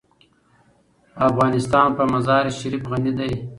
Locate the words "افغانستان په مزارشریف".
1.27-2.83